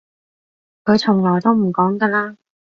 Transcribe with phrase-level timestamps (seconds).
[0.83, 2.35] 佢從來都唔講㗎啦